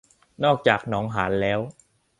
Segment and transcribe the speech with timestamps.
[0.43, 1.59] นอกจากหนองหารแล้ว